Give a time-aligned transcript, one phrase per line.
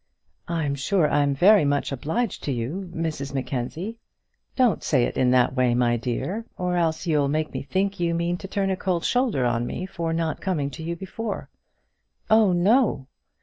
[0.47, 3.97] "I'm sure I'm very much obliged to you, Mrs Mackenzie"
[4.55, 8.15] "Don't say it in that way, my dear, or else you'll make me think you
[8.15, 11.49] mean to turn a cold shoulder on me for not coming to you before."
[12.31, 13.05] "Oh, no."